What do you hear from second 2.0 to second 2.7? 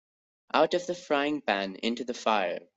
the fire.